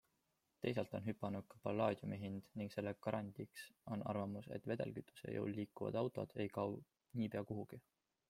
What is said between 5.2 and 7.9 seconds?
jõul liikuvad autod ei kao niipea kuhugi.